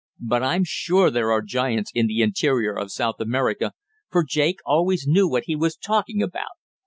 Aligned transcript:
"But 0.19 0.41
I'm 0.41 0.63
sure 0.65 1.11
there 1.11 1.31
are 1.31 1.43
giants 1.43 1.91
in 1.93 2.07
the 2.07 2.23
interior 2.23 2.73
of 2.73 2.91
South 2.91 3.19
America, 3.19 3.73
for 4.09 4.23
Jake 4.27 4.57
always 4.65 5.05
knew 5.05 5.27
what 5.29 5.43
he 5.45 5.55
was 5.55 5.75
talking 5.77 6.23
about. 6.23 6.57